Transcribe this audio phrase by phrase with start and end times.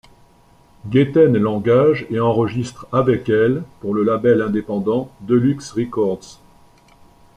[0.89, 6.39] Gayten l'engage et enregistre avec elle pour le label indépendant De Luxe Records.